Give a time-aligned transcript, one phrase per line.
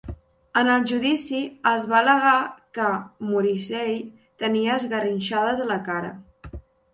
[0.59, 1.41] En el judici
[1.71, 2.31] es va al·legar
[2.77, 2.87] que
[3.27, 3.93] Morrissey
[4.45, 6.11] tenia esgarrinxades a la cara.